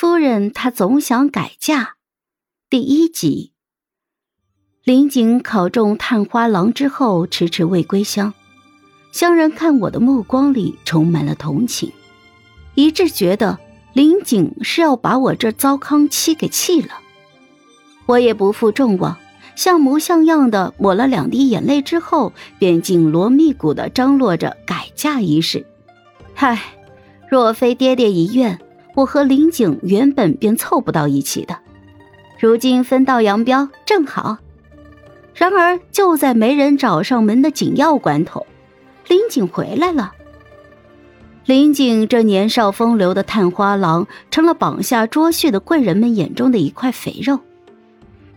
[0.00, 1.96] 夫人她总想改嫁。
[2.70, 3.52] 第一集，
[4.82, 8.32] 林景考中探花郎之后，迟迟未归乡。
[9.12, 11.92] 乡人看我的目光里充满了同情，
[12.74, 13.58] 一致觉得
[13.92, 16.94] 林景是要把我这糟糠妻给弃了。
[18.06, 19.18] 我也不负众望，
[19.54, 25.66] 像模像样的抹了两滴眼泪之后，便紧锣密鼓的张罗着改嫁一事。
[26.36, 26.74] 唉，
[27.28, 28.58] 若非爹爹遗愿。
[28.94, 31.56] 我和林景原本便凑不到一起的，
[32.38, 34.38] 如今分道扬镳正好。
[35.34, 38.46] 然而就在没人找上门的紧要关头，
[39.08, 40.12] 林景回来了。
[41.46, 47.38] 林景这年少风流的探花郎，成了绑下捉婿的贵人们眼中的一块肥肉，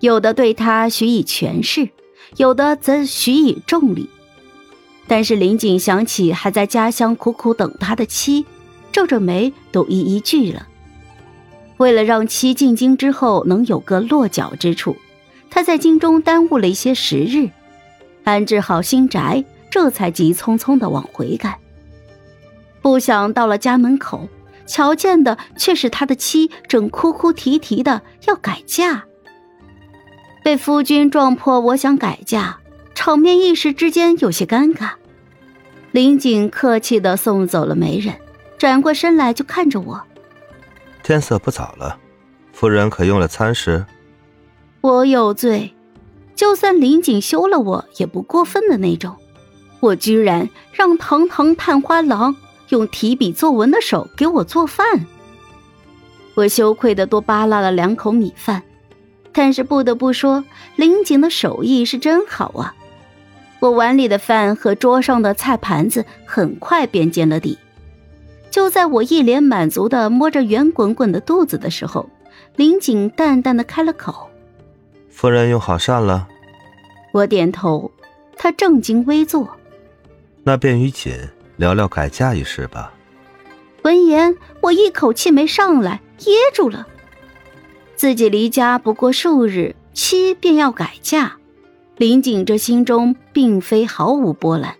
[0.00, 1.88] 有的对他许以权势，
[2.36, 4.10] 有的则许以重礼。
[5.06, 8.44] 但是林景想起还在家乡苦苦等他的妻。
[8.98, 10.66] 皱着眉，都一一拒了。
[11.76, 14.96] 为了让妻进京之后能有个落脚之处，
[15.48, 17.48] 他在京中耽误了一些时日，
[18.24, 21.54] 安置好新宅，这才急匆匆的往回赶。
[22.82, 24.28] 不想到了家门口，
[24.66, 29.04] 瞧见的却是他的妻正哭哭啼啼的要改嫁。
[30.42, 32.58] 被夫君撞破，我想改嫁，
[32.96, 34.94] 场面一时之间有些尴尬。
[35.92, 38.16] 林景客气的送走了媒人。
[38.58, 40.02] 转过身来就看着我。
[41.02, 41.96] 天色不早了，
[42.52, 43.86] 夫人可用了餐食？
[44.80, 45.74] 我有罪，
[46.34, 49.16] 就算林景休了我也不过分的那种。
[49.80, 52.34] 我居然让堂堂探花郎
[52.70, 55.06] 用提笔作文的手给我做饭。
[56.34, 58.62] 我羞愧的多扒拉了两口米饭，
[59.32, 60.44] 但是不得不说，
[60.76, 62.74] 林景的手艺是真好啊！
[63.60, 67.56] 我碗里的饭和桌上的菜盘子很快便见了底。
[68.50, 72.08] 就在我一脸满足的摸着圆滚滚的肚子的时候，
[72.56, 74.28] 林锦淡淡的开了口
[75.10, 76.26] ：“夫人用好膳了。”
[77.12, 77.90] 我点头，
[78.36, 79.48] 他正襟危坐。
[80.44, 81.12] 那便与锦
[81.56, 82.92] 聊聊改嫁一事吧。
[83.82, 86.86] 闻言，我一口气没上来，噎住了。
[87.96, 91.32] 自己离家不过数日，妻便要改嫁，
[91.96, 94.74] 林景这心中并非毫无波澜，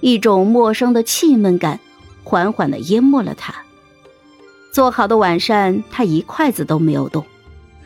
[0.00, 1.80] 一种陌生的气闷感。
[2.22, 3.54] 缓缓的淹没了他。
[4.72, 7.24] 做好的晚膳，他一筷子都没有动。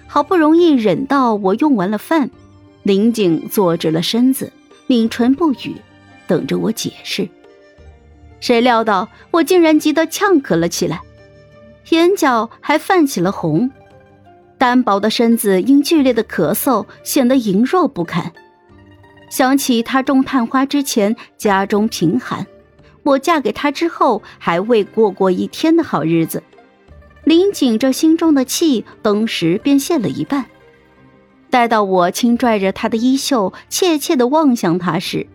[0.07, 2.31] 好不容易忍到我用完了饭，
[2.85, 4.53] 林景坐直了身子，
[4.87, 5.77] 抿唇不语，
[6.29, 7.29] 等着我解释。
[8.39, 11.01] 谁料到我竟然急得呛咳了起来，
[11.91, 13.71] 眼角还泛起了红，
[14.57, 18.33] 单薄的身子因剧烈的咳嗽显得羸弱不堪。
[19.29, 22.47] 想起他种探花之前，家中贫寒。
[23.07, 26.43] 我嫁给他之后，还未过过一天的好日子。
[27.23, 30.47] 林景这心中的气，当时便泄了一半。
[31.49, 35.29] 待到我轻拽着他的衣袖，怯怯的望向他时，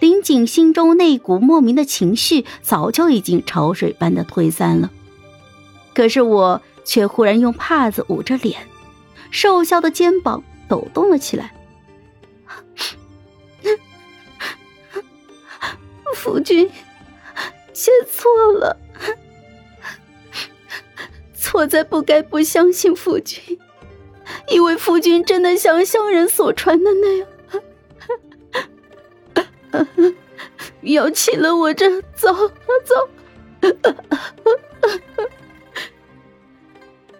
[0.00, 4.90] 林景心中那股莫名的情绪，早就已经潮水般的退散了。
[5.94, 8.58] 可是我却忽然用帕子捂着脸，
[9.30, 11.52] 瘦削的肩膀抖动了起来。
[16.14, 16.66] 夫君。
[17.78, 18.76] 写错了，
[21.32, 23.56] 错在不该不相信夫君，
[24.50, 27.28] 以为夫君真的像乡人所传的那样，
[30.82, 32.34] 要弃了我这糟
[32.84, 33.08] 糟。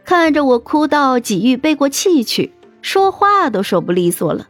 [0.05, 2.53] 看着我哭到几欲背过气去，
[2.83, 4.49] 说话都说不利索了。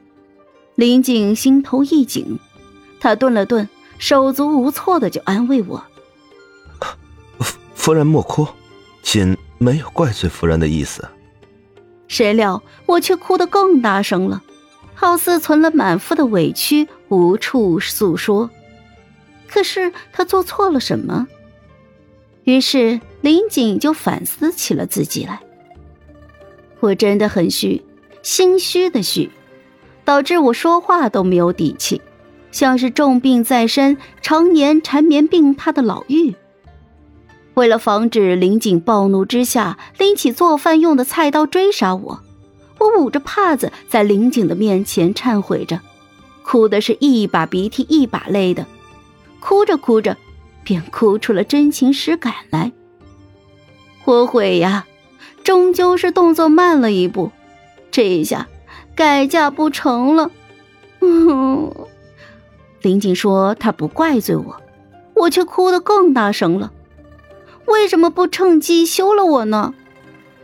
[0.75, 2.39] 林景心头一紧，
[2.99, 3.69] 他顿了顿，
[3.99, 5.85] 手足无措的就安慰我。
[7.89, 8.47] 夫人莫哭，
[9.01, 11.09] 锦没有怪罪夫人的意思。
[12.07, 14.43] 谁料我却哭得更大声了，
[14.93, 18.51] 好似存了满腹的委屈无处诉说。
[19.49, 21.29] 可是他做错了什么？
[22.45, 25.41] 于是林锦就反思起了自己来。
[26.81, 27.83] 我真的很虚，
[28.23, 29.31] 心虚的虚，
[30.05, 32.03] 导致我说话都没有底气，
[32.53, 36.35] 像是重病在身、常年缠绵病榻的老妪。
[37.59, 42.21] 为了防止林景暴怒之下拎起做饭用的菜刀追杀我，
[42.79, 45.81] 我捂着帕子在林景的面前忏悔着，
[46.45, 48.65] 哭的是一把鼻涕一把泪的，
[49.41, 50.17] 哭着哭着，
[50.63, 52.71] 便哭出了真情实感来。
[54.05, 54.87] 我悔呀，
[55.43, 57.33] 终究是动作慢了一步，
[57.91, 58.47] 这一下
[58.95, 60.31] 改嫁不成了。
[62.83, 64.63] 林景说他不怪罪我，
[65.15, 66.73] 我却哭得更大声了。
[67.69, 69.75] 为什么不趁机休了我呢？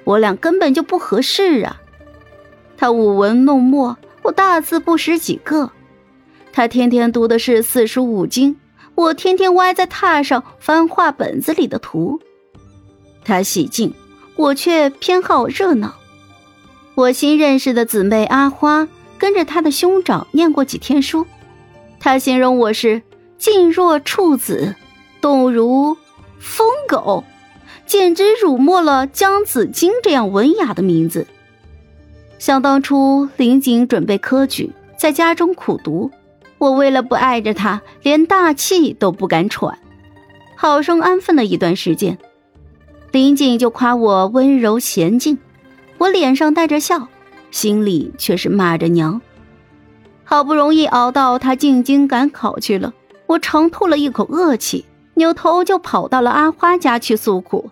[0.04, 1.80] 我俩根本就不合适啊。
[2.76, 5.70] 他舞文弄墨，我大字不识几个；
[6.52, 8.56] 他天天读的是四书五经，
[8.94, 12.20] 我天天歪在榻上翻画本子里的图。
[13.24, 13.94] 他喜静，
[14.36, 15.94] 我却偏好热闹。
[16.94, 18.86] 我新认识的姊妹阿花
[19.16, 21.26] 跟着他的兄长念过几天书，
[21.98, 23.00] 他形容我是
[23.38, 24.74] 静若处子，
[25.22, 25.96] 动如
[26.44, 27.24] 疯狗，
[27.86, 31.26] 简直辱没了江子京这样文雅的名字。
[32.38, 36.10] 想当初，林锦准备科举，在家中苦读，
[36.58, 39.78] 我为了不碍着他，连大气都不敢喘，
[40.54, 42.18] 好生安分了一段时间。
[43.10, 45.38] 林锦就夸我温柔娴静，
[45.96, 47.08] 我脸上带着笑，
[47.50, 49.22] 心里却是骂着娘。
[50.24, 52.92] 好不容易熬到他进京赶考去了，
[53.26, 54.84] 我长吐了一口恶气，
[55.14, 57.70] 扭头就跑到了阿花家去诉苦。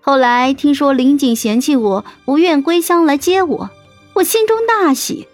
[0.00, 3.70] 后来听说林锦嫌弃我，不愿归乡来接我。
[4.14, 5.28] 我心中大喜，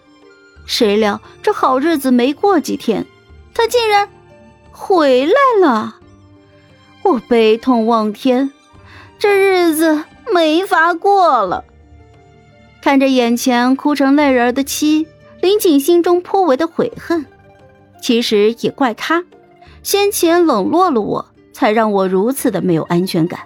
[0.66, 3.06] 谁料这好日子没过几天，
[3.54, 4.08] 他竟然
[4.70, 5.96] 回来了。
[7.02, 8.50] 我悲痛望天，
[9.18, 11.64] 这日子没法过了。
[12.82, 15.06] 看着眼前哭成泪人的妻，
[15.40, 17.24] 林锦心中颇为的悔恨。
[18.02, 19.24] 其实也怪他，
[19.84, 23.40] 先前冷落了我，才让我如此的没有安全感。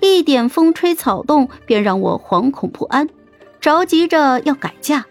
[0.00, 3.08] 一点风吹草动，便让我惶恐不安。
[3.60, 5.04] 着急着要改嫁，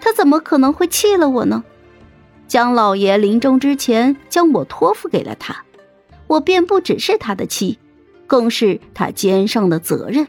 [0.00, 1.62] 他怎么可能会弃了我呢？
[2.48, 5.64] 江老爷临终之前将我托付给了他，
[6.26, 7.78] 我便不只是他的妻，
[8.26, 10.26] 更是他肩上的责任。